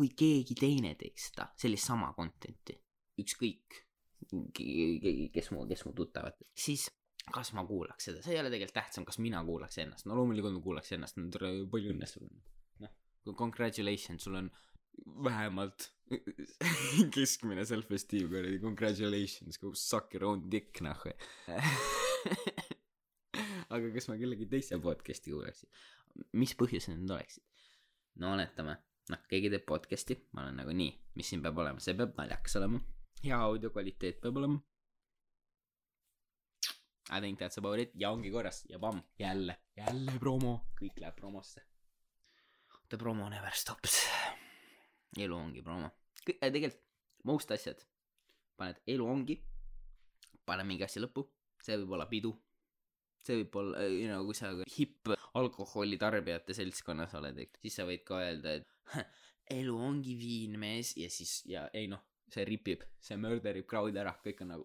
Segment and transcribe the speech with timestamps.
[0.00, 2.78] kui keegi teine teeks seda sellist sama content'i.
[3.20, 3.82] Ükskõik
[5.34, 6.40] kes mu kes mu tuttavad.
[6.56, 6.88] Siis
[7.30, 8.22] kas ma kuulaks seda?
[8.24, 10.08] See ei ole tegelikult tähtsam kas mina kuulaks ennast.
[10.08, 12.50] No loomulikult ma kuulaks ennast no tere palju õnne sulle noh
[13.36, 14.50] congratulations sul on
[15.24, 15.90] vähemalt
[17.14, 21.04] keskmine self-esteem kuradi congratulations go suck your own dick noh.
[23.70, 25.70] Aga kas ma kellegi teise podcast'i kuulaksin?
[26.34, 27.44] Mis põhjusel need oleksid?
[28.20, 28.74] No oletame
[29.08, 32.56] noh keegi teeb podcast'i ma olen nagu nii mis siin peab olema see peab naljakas
[32.60, 32.80] olema.
[33.24, 34.60] Hea audio kvaliteet peab olema.
[37.10, 37.90] I think that's about it.
[37.94, 38.64] Ja ongi korras.
[38.68, 39.56] Ja pamm jälle.
[39.76, 40.60] Jälle promo.
[40.78, 41.64] Kõik läheb promosse.
[42.88, 43.96] The promo never stops.
[45.18, 45.90] Elu ongi promo.
[46.28, 46.84] Äh, tegelikult
[47.24, 47.82] most asjad.
[48.56, 49.40] Paned elu ongi
[50.46, 51.26] pane mingi asja lõppu.
[51.62, 52.32] See võib olla pidu.
[53.26, 58.20] See võib olla you know kui sa hipp alkoholitarbijate seltskonnas oled siis sa võid ka
[58.24, 58.66] öelda et
[59.50, 60.94] elu ongi viin mees.
[60.96, 64.64] Ja siis ja ei noh see ripib see murderib crowd'i ära kõik on nagu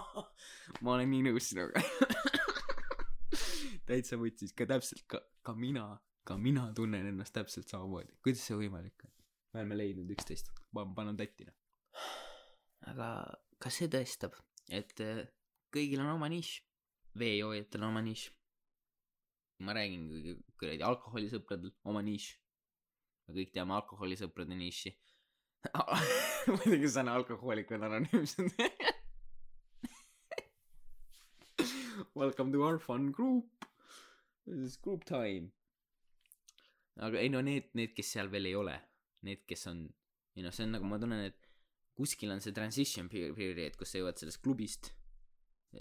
[0.82, 1.82] ma olen nii nõus sinuga.
[3.86, 5.88] Täitsa võtsis ka täpselt ka ka mina
[6.26, 8.14] ka mina tunnen ennast täpselt samamoodi.
[8.22, 9.12] Kuidas see võimalik on?
[9.54, 10.50] Me oleme leidnud üksteist.
[10.74, 11.54] Ma panen tatti noh.
[12.90, 13.10] Aga
[13.62, 14.34] kas see tõestab
[14.74, 15.26] et äh,
[15.74, 16.62] kõigil on oma nišš?
[17.16, 18.30] Veejoojatel on oma nišš
[19.64, 20.08] ma räägin
[20.60, 22.34] kuradi alkoholisõpradel oma nišš
[23.26, 24.92] me kõik teame alkoholisõprade nišši
[26.56, 28.52] muidugi sõna alkohoolik on anonüümsed
[32.16, 33.44] Welcome to our fun group.
[34.46, 35.52] This is group time.
[36.96, 38.72] aga ei no need, need, kes seal veel ei ole,
[39.28, 39.82] need, kes on,
[40.32, 41.48] ei noh, see on nagu ma tunnen, et
[41.98, 44.94] kuskil on see transition period, kus sa jõuad sellest klubist,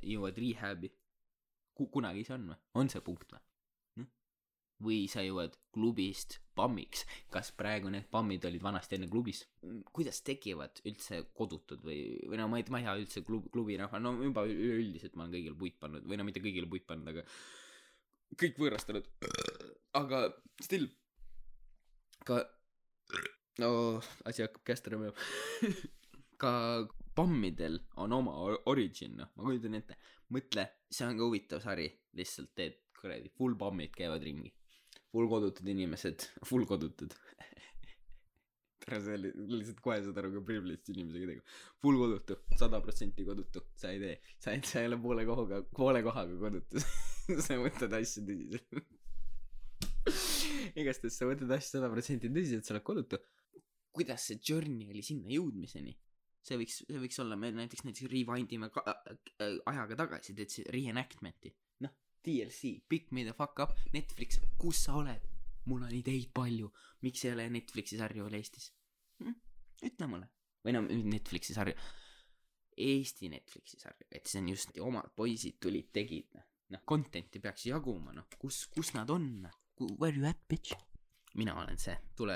[0.03, 0.91] jõuad rehab'i.
[1.79, 2.59] kunagi see on või?
[2.81, 3.43] on see punkt või?
[4.83, 9.43] Või sa jõuad klubist pammiks, kas praegu need pammid olid vanasti enne klubis?
[9.95, 13.99] kuidas tekivad üldse kodutud või, või no ma ei, ma ei tea üldse klub, klubirahva,
[14.03, 17.25] no juba üleüldiselt ma olen kõigile puit pannud või no mitte kõigile puit pannud, aga
[18.39, 19.07] kõik võõrastanud.
[19.99, 20.21] aga
[20.63, 20.89] still,
[22.27, 22.41] ka,
[23.63, 23.69] no
[24.27, 25.29] asi hakkab käest ära minema.
[26.35, 26.51] Ka
[27.15, 28.33] pammidel on oma
[28.67, 29.95] origin, noh, ma kujutan ette,
[30.35, 31.85] mõtle, see on ka huvitav sari,
[32.19, 34.51] lihtsalt teed kuradi full pammid käivad ringi
[35.15, 37.13] full kodutud inimesed, full kodutud
[38.83, 41.43] tere, see oli lihtsalt kohe saad aru, kui privileged inimesega tegu.
[41.83, 45.61] full kodutu, sada protsenti kodutu, sa ei tee, sa ei, sa ei ole poole kohaga,
[45.79, 46.83] poole kohaga kodutu.
[47.41, 48.75] Sa võtad asju tõsiselt.
[50.77, 53.17] Igastahes sa võtad asju sada protsenti tõsiselt, sa oled kodutu.
[53.95, 55.95] kuidas see journey oli sinna jõudmiseni?
[56.45, 60.69] see võiks, see võiks olla, me näiteks, näiteks rewind ime ka, äh, ajaga tagasi, teed
[60.75, 61.49] reenactment'i
[62.25, 65.31] DLC, Pick me the fuck up, Netflix, kus sa oled?
[65.65, 66.69] mul on ideid palju,
[67.05, 68.69] miks ei ole Netflixi sarju veel Eestis
[69.21, 69.37] hm??
[69.89, 70.29] ütle mulle.
[70.65, 71.75] või no Netflixi sarju,
[72.85, 77.67] Eesti Netflixi sarju, et see on just omad poisid tulid, tegid, noh, noh, content'i peaks
[77.69, 79.47] jaguma, noh, kus, kus nad on,
[79.97, 80.75] where you at, bitch?
[81.35, 82.35] mina olen see, tule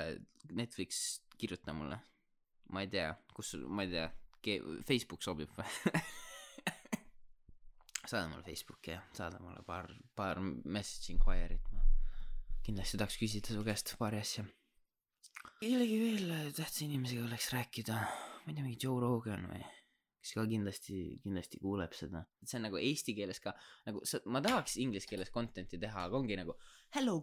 [0.52, 2.00] Netflix, kirjuta mulle.
[2.70, 4.08] ma ei tea, kus, ma ei tea,
[4.88, 6.00] Facebook sobib või
[8.10, 11.84] saada mulle Facebooki ja saada mulle paar, paar message inquiry't, ma
[12.66, 14.44] kindlasti tahaks küsida su käest paari asja.
[15.60, 19.62] kellegi veel tähtsa inimesega oleks rääkida, ma ei tea, mingi Joe Rogan või,
[20.20, 22.24] kes ka kindlasti, kindlasti kuuleb seda.
[22.44, 23.54] see on nagu eesti keeles ka,
[23.88, 26.56] nagu ma tahaks inglise keeles content'i teha, aga ongi nagu
[26.96, 27.20] hello,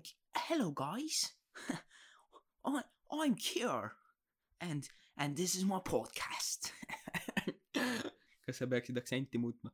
[0.48, 1.26] hello guys
[2.68, 3.92] I, I'm here
[4.62, 4.88] and,
[5.18, 6.72] and this is my podcast
[8.48, 9.74] kas sa peaksid aktsenti muutma?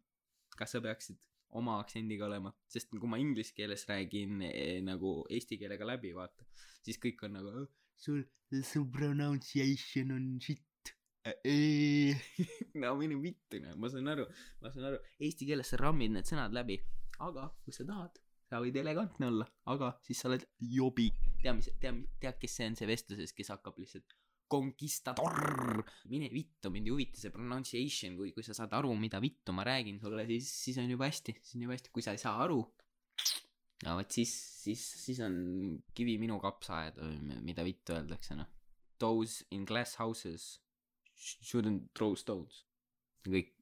[0.60, 1.20] Kas sa peaksid
[1.60, 6.48] oma aktsendiga olema, sest kui ma inglise keeles räägin eh, nagu eesti keelega läbi, vaata,
[6.86, 7.68] siis kõik on nagu oh,
[8.00, 8.24] sul,
[8.66, 10.94] su pronunciation on shit
[11.30, 12.18] eh,.
[12.82, 14.26] no mine vittu, noh, ma saan aru,
[14.64, 16.80] ma saan aru, eesti keeles sa rammid need sõnad läbi,
[17.24, 18.18] aga kui sa tahad,
[18.50, 21.12] sa võid elegantne olla, aga siis sa oled jobi.
[21.44, 24.18] tea, mis, tea, tead, kes see on see vestluses, kes hakkab lihtsalt
[24.54, 25.84] conquistador.
[26.12, 29.66] mine vittu, mind ei huvita see pronunciation, kui, kui sa saad aru, mida vittu ma
[29.68, 32.36] räägin sulle, siis, siis on juba hästi, siis on juba hästi, kui sa ei saa
[32.46, 32.60] aru.
[33.84, 34.34] no vot siis,
[34.64, 35.36] siis, siis on
[35.98, 37.02] kivi minu kapsaaed
[37.44, 38.52] mida vittu öeldakse, noh.
[39.02, 40.62] Those in glass houses
[41.18, 42.64] shouldn't throw stones.
[43.28, 43.54] kõik,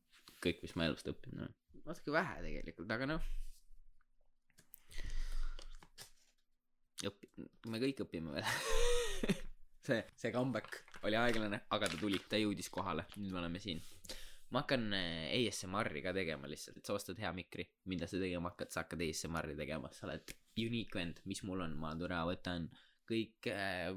[0.42, 1.58] kõik, mis ma elust õppinud olen.
[1.86, 3.30] natuke vähe tegelikult, aga noh.
[7.08, 7.36] õpi-,
[7.72, 8.50] me kõik õpime veel
[9.86, 13.82] see, see comeback oli aeglane, aga ta tuli, ta jõudis kohale, nüüd me oleme siin.
[14.52, 18.74] ma hakkan äh, ASMR-i ka tegema lihtsalt, sa ostad hea mikri, mida sa tegema hakkad,
[18.74, 22.68] sa hakkad ASMR-i tegema, sa oled unique vend, mis mul on, ma türa võtan
[23.08, 23.90] kõik äh,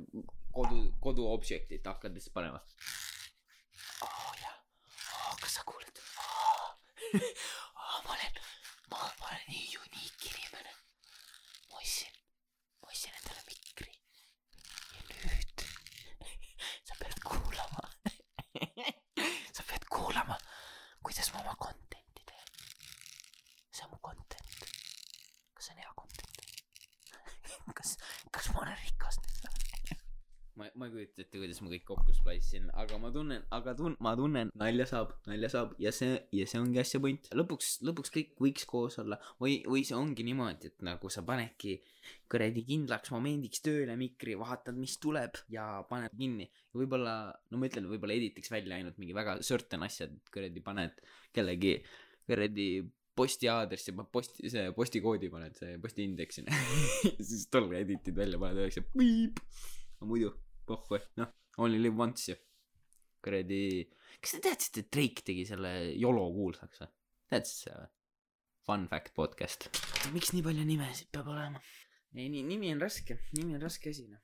[0.55, 2.63] kodu koduobjektit hakkad lihtsalt panema.
[4.07, 4.55] Oh, jah.
[5.27, 6.03] Oh, kas sa kuuled?
[6.23, 6.71] Oh.
[7.19, 8.39] oh, ma olen
[8.91, 10.73] ma, ma olen nii uniik inimene
[11.71, 12.15] ma ostsin
[12.83, 13.95] ma ostsin endale mikri
[15.11, 15.65] ja nüüd
[16.89, 17.85] sa pead kuulama
[19.57, 20.37] sa pead kuulama
[21.07, 22.49] kuidas ma oma content'i teen
[23.71, 24.69] see on mu content
[25.55, 26.35] kas see on hea content
[27.79, 27.91] kas
[28.35, 29.99] kas ma olen rikas nüüd või
[30.59, 33.97] ma ma ei kujuta ette kuidas ma kõik kokku splice'in aga ma tunnen aga tun-
[34.05, 37.29] ma tunnen nalja saab nalja saab ja see ja see ongi asja point.
[37.41, 39.19] Lõpuks lõpuks kõik võiks koos olla.
[39.43, 41.77] Või või see ongi niimoodi et nagu sa panedki
[42.31, 46.49] kuradi kindlaks momendiks tööle mikri vaatad mis tuleb ja paned kinni.
[46.73, 47.15] Ja võib-olla
[47.51, 51.01] no ma ütlen võib-olla editiks välja ainult mingi väga certain asjad kuradi paned
[51.35, 51.79] kellegi
[52.29, 52.69] kuradi
[53.15, 56.57] posti aadressi posti see postikoodi paned see postiindeks sinna
[57.29, 59.39] siis tolle editid välja paned öeldakse piip!
[60.01, 60.33] Aga muidu
[60.69, 61.33] pohhu noh
[61.65, 62.37] only live once ju.
[63.25, 63.85] kuradi
[64.21, 66.91] kas te teadsite et Drake tegi selle YOLO kuulsaks või?
[67.33, 67.91] Teadsid seda või?
[68.65, 69.69] Fun fact podcast.
[70.15, 71.61] Miks nii palju nimesid peab olema?
[72.15, 74.23] Ei nii nimi on raske nimi on raske asi noh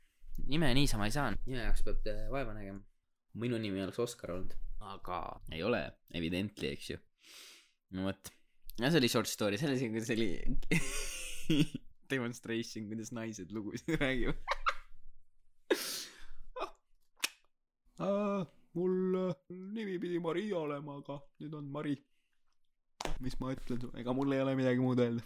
[0.48, 2.82] nime niisama ei saa nime jaoks peab vaeva nägema.
[3.40, 4.56] Minu nimi oleks Oskar olnud.
[4.92, 5.20] Aga
[5.54, 5.82] ei ole
[6.16, 6.98] evidently eks ju.
[7.96, 8.32] No vot.
[8.81, 10.31] Ja see oli short story see oli see kuidas oli
[12.10, 14.40] demonstration kuidas naised lugusid räägivad
[18.00, 21.97] mul äh, nimi pidi Maria olema aga nüüd on Mari.
[23.25, 23.91] Mis ma ütlen?
[24.00, 25.25] Ega mul ei ole midagi muud öelda.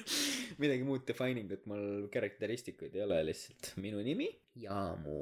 [0.62, 4.28] Midagi muud defining ut mul karakteristikuid ei ole lihtsalt minu nimi
[4.62, 5.16] ja mu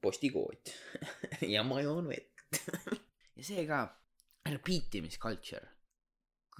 [0.00, 0.74] postikood.
[1.54, 2.34] Ja ma joon vett.
[3.40, 3.84] Ja see ka
[4.44, 5.64] repeatimisculture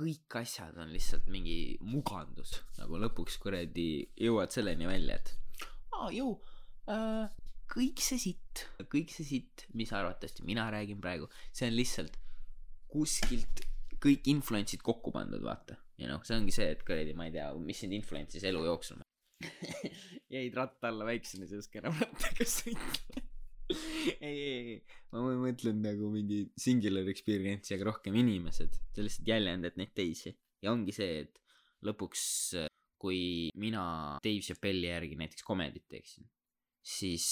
[0.01, 5.33] kõik asjad on lihtsalt mingi mugandus nagu lõpuks kuradi jõuad selleni välja et
[5.97, 6.39] aa jõu
[6.89, 7.27] äh,
[7.71, 8.65] kõik see sitt.
[8.91, 12.17] Kõik see sitt mis arvatavasti mina räägin praegu see on lihtsalt
[12.91, 13.63] kuskilt
[14.01, 15.77] kõik influence'id kokku pandud vaata.
[16.01, 19.03] Ja noh see ongi see et kuradi ma ei tea mis sind influence'is elu jooksul
[20.35, 23.21] jäid ratta alla väiksena siis enam rattaga sõita.
[23.71, 24.79] Ei ei ei.
[25.15, 28.75] Ma mõ- mõtlen nagu mingi singular experience'i aga rohkem inimesed.
[28.97, 30.33] Sa lihtsalt jäljendad neid teisi.
[30.59, 31.39] Ja ongi see et
[31.87, 32.25] lõpuks
[33.01, 33.21] kui
[33.63, 33.85] mina
[34.25, 36.27] Dave Chappelli järgi näiteks komedit teeksin
[36.83, 37.27] siis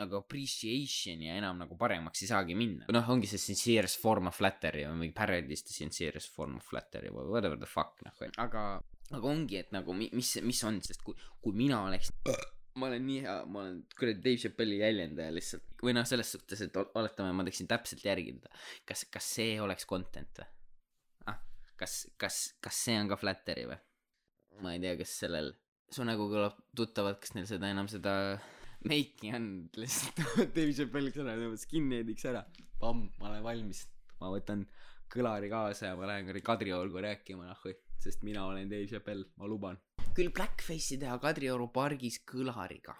[0.00, 2.86] nagu appreciation ja enam nagu paremaks ei saagi minna.
[2.94, 7.10] Noh ongi see sincerest form of flattery või mingi parody's the sincerest form of flattery
[7.12, 8.62] või whatever the fuck noh aga
[9.10, 12.12] aga ongi et nagu mi- mis mis on sest kui kui mina oleks
[12.80, 15.64] ma olen nii hea ma olen kuradi Dave Chappelli jäljendaja lihtsalt.
[15.82, 18.52] Või noh selles suhtes et ol- oletame ma teeksin täpselt järgi teda.
[18.88, 20.48] Kas kas see oleks content või?
[21.28, 21.40] Ah
[21.76, 23.76] kas kas kas see on ka flattery või?
[24.64, 25.52] Ma ei tea kas sellel
[25.92, 28.14] su nägu kõlab tuttavalt kas neil seda enam seda
[28.88, 29.46] meiki on
[29.76, 30.22] lihtsalt
[30.56, 32.44] Dave Chappelliks ära tõmbas skinhead'iks ära.
[32.80, 33.84] Pamm ma olen valmis.
[34.20, 34.64] Ma võtan
[35.10, 39.48] kõlari kaasa ja ma lähen kuradi Kadriorgu rääkima nahhu sest mina olen Dave Chappell ma
[39.48, 39.78] luban.
[40.16, 42.96] Küll blackface'i teha Kadrioru pargis kõlariga.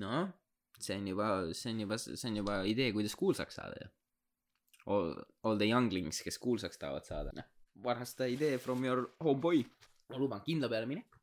[0.00, 0.32] Noh
[0.78, 1.28] see on juba
[1.58, 3.92] see on juba see on juba idee kuidas kuulsaks saada ju.
[4.88, 5.12] All,
[5.44, 7.34] all the younglings kes kuulsaks tahavad saada.
[7.36, 7.48] Noh
[7.84, 9.62] varasta idee from your homeboy.
[10.08, 11.18] Ma luban kindla peale minek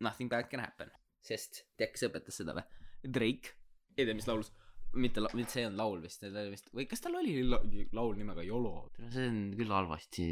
[0.00, 0.90] nothing bad can happen
[1.24, 2.64] sest tead kes õpetas seda või?
[3.04, 3.54] Drake.
[3.96, 4.52] Ei tea mis laulus.
[4.94, 7.58] Mitte mitte see ei olnud laul vist see oli vist või kas tal oli la,
[7.96, 8.74] laul nimega YOLO?
[9.10, 10.28] See on küll halvasti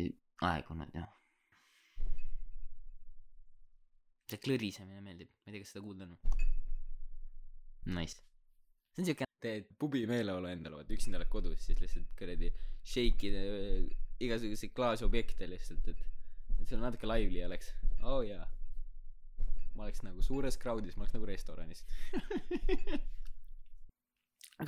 [0.46, 1.08] aegunud jah.
[4.30, 5.32] See klõrisemine meeldib.
[5.42, 6.14] Ma ei tea kas seda kuulda on.
[7.98, 8.22] Nice.
[8.94, 12.52] See on siuke teed pubi meeleolu endale vaata üksinda oled kodus siis lihtsalt kuradi
[12.86, 13.34] shake'id
[14.22, 16.02] igasuguseid klaasobjekte lihtsalt et
[16.60, 17.72] et sul natuke lively oleks
[18.06, 18.44] oh jaa
[19.82, 21.82] ma oleks nagu suures crowd'is ma oleks nagu restoranis.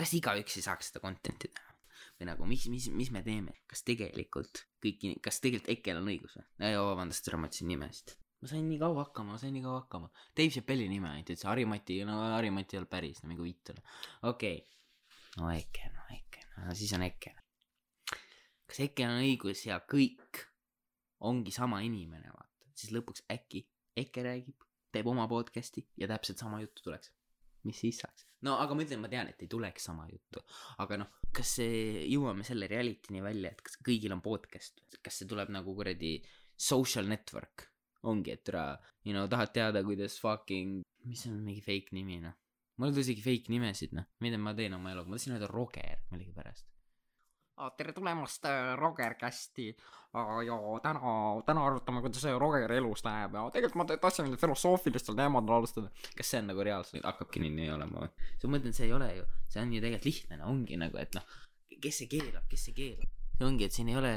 [0.00, 1.70] Kas igaüks ei saaks seda content'i teha?
[2.18, 3.54] Või nagu mis mis mis me teeme?
[3.70, 6.72] Kas tegelikult kõik kas tegelikult Ekel on õigus või?
[6.74, 10.10] Vabandust ma ütlesin nimesid ma sain nii kaua hakkama ma sain nii kaua hakkama.
[10.36, 13.84] Dave Chappelli nime ainult ütles Harimati no Harimati ei olnud päris no mingi vitt oli
[14.30, 14.58] okei.
[14.58, 15.38] Okay.
[15.38, 17.32] no Eke no Eke no siis on Eke
[18.68, 20.44] kas Ekel on õigus ja kõik
[21.24, 22.68] ongi sama inimene vaata?
[22.74, 23.64] Siis lõpuks äkki
[23.96, 24.63] Eke räägib
[24.94, 27.12] teeb oma podcast'i ja täpselt sama juttu tuleks.
[27.64, 28.26] mis siis saaks?
[28.44, 30.42] No aga ma ütlen ma tean et ei tuleks sama juttu.
[30.84, 34.82] Aga noh kas see jõuame selle reality'ni välja et kas kõigil on podcast?
[35.02, 36.18] Kas see tuleb nagu kuradi
[36.56, 37.70] social network?
[38.04, 38.66] Ongi et türa
[39.04, 42.36] you know tahad teada kuidas fucking mis on mingi fake nimi noh.
[42.76, 44.06] Mul ei tule isegi fake nimesid noh.
[44.20, 46.68] Mida ma teen oma eluga ma tahtsin öelda Roger millegipärast
[47.76, 49.68] tere tulemast äh, Roger Kästi
[50.46, 51.00] ja täna,
[51.46, 55.90] täna arutame, kuidas Rogeri elus läheb ja tegelikult ma tahtsin nüüd filosoofilistel teemadel alustada.
[56.16, 58.28] kas see on nagu reaalselt hakkabki nii, nii olema või?
[58.42, 61.18] sa mõtled, see ei ole ju, see on ju tegelikult lihtne, no ongi nagu, et
[61.18, 61.34] noh,
[61.82, 63.10] kes see keelab, kes see keelab.
[63.38, 64.14] see ongi, et siin ei ole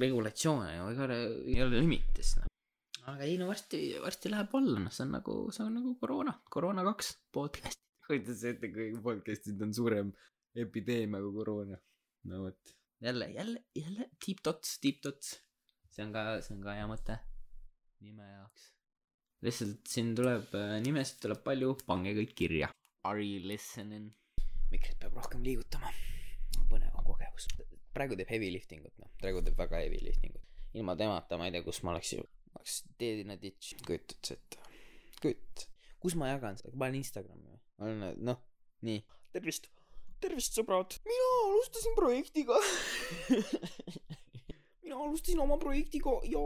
[0.00, 2.52] regulatsioone ju, ega ei ole limites noh.
[3.14, 6.36] aga ei no varsti, varsti läheb alla, noh, see on nagu, see on nagu koroona,
[6.52, 7.80] koroona kaks podcast.
[8.08, 10.12] kujuta sa ette, kui podcast'id on suurem
[10.56, 11.80] epideemia kui koroona
[12.26, 12.76] no vot.
[13.02, 14.78] jälle, jälle, jälle deep dots.
[15.90, 17.18] see on ka, see on ka hea mõte
[18.04, 18.70] nime jaoks.
[19.46, 22.70] lihtsalt siin tuleb, äh, nimesid tuleb palju, pange kõik kirja.
[23.08, 24.10] Are you listening?
[24.72, 25.92] mikrit peab rohkem liigutama.
[26.70, 27.48] põnev on kogemus.
[27.94, 30.64] praegu teeb heavy lifting ut, noh, praegu teeb väga heavy lifting ut.
[30.76, 32.16] ilma temata ma ei tea, kus ma oleks
[32.56, 34.60] oleks dead in a ditch, kujutad sa ette?
[35.22, 35.68] kujutad,
[36.02, 37.62] kus ma jagan seda, panen Instagrami või?
[37.86, 38.42] olen, noh,
[38.88, 39.02] nii.
[39.32, 39.70] tervist
[40.22, 42.58] tervist, sõbrad, mina alustasin projektiga
[44.86, 46.40] mina alustasin oma projektiga ja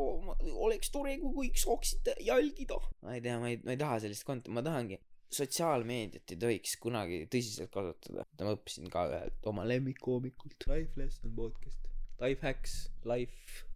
[0.67, 2.79] oleks tore, kui kõik saaksite jälgida.
[3.05, 5.00] ma ei tea, ma ei, ma ei taha sellist kont-, ma tahangi,
[5.35, 8.27] sotsiaalmeediat ei tohiks kunagi tõsiselt kasutada.
[8.41, 10.69] ma õppisin ka ühelt oma lemmikkoomikult.
[10.73, 11.91] Life lesson podcast.
[12.21, 13.67] Life hacks, life,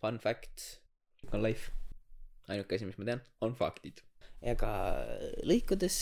[0.00, 0.76] fun facts,
[1.32, 1.72] on life.
[2.48, 4.00] ainuke asi, mis ma tean, on faktid
[4.40, 4.72] ega
[5.46, 5.96] lõikudes,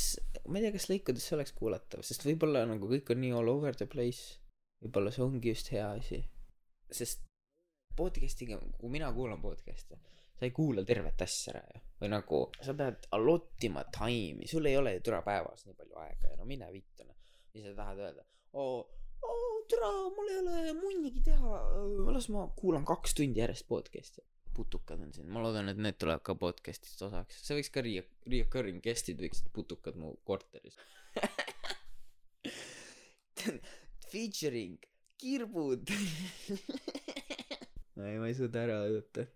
[0.49, 3.53] ma ei tea, kas lõikudes see oleks kuulatav, sest võib-olla nagu kõik on nii all
[3.53, 4.41] over the place.
[4.85, 6.21] võib-olla see ongi just hea asi.
[6.93, 7.25] sest
[7.97, 9.97] podcast'iga, kui mina kuulan podcast'e,
[10.37, 11.81] sa ei kuula tervet asja ära ju.
[12.03, 16.35] või nagu sa pead allottima time'i, sul ei ole ju türa päevas nii palju aega
[16.35, 17.17] ja no mine vittu noh.
[17.55, 18.27] mis sa tahad öelda?
[18.53, 18.85] oo,
[19.25, 21.63] oo türa, mul ei ole munnigi teha,
[22.13, 24.23] las ma kuulan kaks tundi järjest podcast'i
[24.57, 28.09] putukad on siin, ma loodan, et need tulevad ka podcast'ist osaks, see võiks ka re-,
[28.33, 30.77] reoccurring guest'id võiksid putukad mu korteris
[34.11, 34.77] Featuring
[35.21, 35.91] kirbud
[38.05, 39.27] ei, ma ei suuda ära oodata.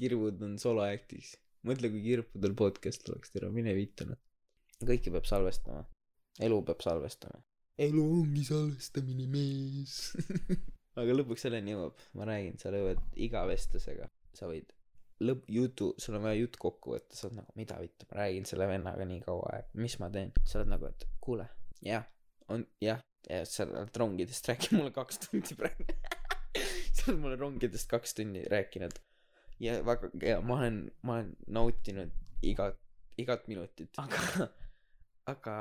[0.00, 1.34] kirbud on soloactis.
[1.68, 4.20] mõtle, kui kirbudel podcast oleks, tere, mine vittu noh.
[4.80, 5.84] kõike peab salvestama.
[6.40, 7.42] elu peab salvestama.
[7.88, 9.98] elu ongi salvestamine, mees
[11.00, 14.70] aga lõpuks selleni jõuab, ma räägin, sa lõuad iga vestlusega sa võid
[15.24, 18.46] lõpp, jutu, sul on vaja jutt kokku võtta, sa oled nagu, mida vittu, ma räägin
[18.48, 20.32] selle vennaga nii kaua aega, mis ma teen?
[20.48, 21.46] sa oled nagu, et kuule,
[21.84, 22.06] jah,
[22.52, 25.86] on, jah, ja sa oled rongidest rääkinud mulle kaks tundi praegu
[26.96, 28.96] sa oled mulle rongidest kaks tundi rääkinud.
[29.60, 32.80] ja väga, ja ma olen, ma olen nautinud igat,
[33.20, 34.48] igat minutit, aga,
[35.34, 35.56] aga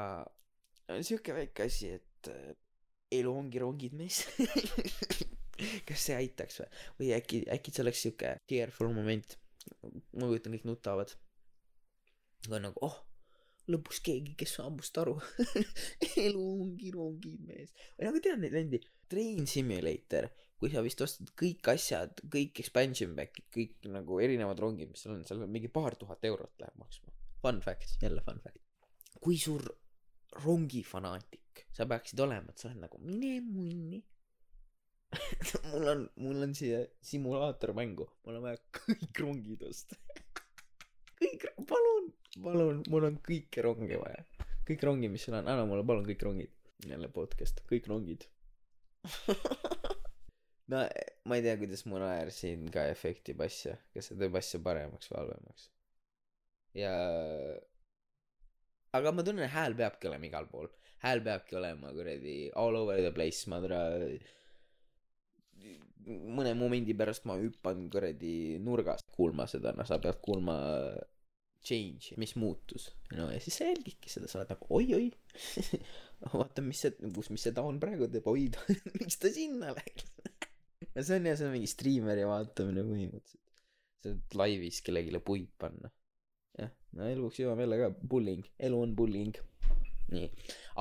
[0.90, 2.56] on siuke väike asi, et äh,
[3.20, 4.24] elu ongi rongid, mees
[5.90, 6.70] kas see aitaks või,
[7.02, 9.38] või äkki, äkki see oleks siuke tearful moment.
[10.18, 11.14] ma kujutan, kõik nutavad.
[12.48, 12.96] aga nagu, oh,
[13.70, 15.18] lõpuks keegi, kes saab must aru
[16.26, 17.74] elu ongi rongid, mees.
[17.98, 23.16] või nagu tead neid vendi, Train Simulator, kui sa vist ostad kõik asjad, kõik expansion
[23.18, 26.82] pack'id, kõik nagu erinevad rongid, mis seal on, seal on mingi paar tuhat eurot läheb
[26.82, 27.14] maksma.
[27.44, 28.62] Fun fact, jälle fun fact.
[29.20, 29.64] kui suur
[30.44, 34.00] rongifanaatik sa peaksid olema, et sa oled nagu mine munni
[35.72, 39.98] mul on, mul on siia simulaatormängu, mul on vaja kõik rongid osta
[41.20, 42.12] kõik, palun,
[42.44, 44.24] palun, mul on kõiki ronge vaja.
[44.68, 46.54] kõik rongid, mis seal on, anna mulle palun kõik rongid.
[46.88, 48.24] jälle podcast, kõik rongid
[50.72, 50.84] no
[51.28, 55.12] ma ei tea, kuidas mu naer siin ka efektib asja, kas see teeb asja paremaks
[55.12, 55.70] või halvemaks.
[56.78, 56.94] ja
[58.96, 60.70] aga ma tunnen, hääl peabki olema igal pool,
[61.04, 63.82] hääl peabki olema kuradi all over the place, ma tule
[66.10, 70.58] mõne momendi pärast ma hüppan kuradi nurgast kuulma seda, noh, sa pead kuulma
[71.66, 72.90] change'i, mis muutus.
[73.16, 75.10] no ja siis sa jälgidki seda, sa oled nagu oi-oi
[76.40, 78.48] vaata, mis see, kus, mis see taun praegu teeb, oi
[79.00, 80.08] miks ta sinna läks
[80.96, 83.46] no see on jah, see on mingi striimeri vaatamine põhimõtteliselt.
[84.00, 85.92] sa saad laivis kellelegi puid panna.
[86.60, 89.44] jah, no eluks jõuame jälle ka, bullying, elu on bullying.
[90.16, 90.32] nii,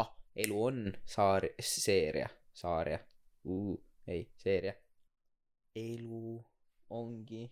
[0.00, 0.14] ah,
[0.46, 0.84] elu on
[1.16, 3.02] saar-, seeria, saaria
[3.50, 3.74] uh,,
[4.08, 4.78] ei, seeria
[5.74, 6.44] elu
[6.90, 7.50] ongi